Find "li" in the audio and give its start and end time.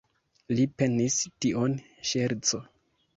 0.59-0.63